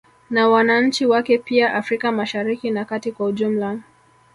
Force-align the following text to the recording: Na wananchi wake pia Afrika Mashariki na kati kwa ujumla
Na 0.29 0.49
wananchi 0.49 1.05
wake 1.05 1.37
pia 1.37 1.73
Afrika 1.73 2.11
Mashariki 2.11 2.71
na 2.71 2.85
kati 2.85 3.11
kwa 3.11 3.25
ujumla 3.25 3.79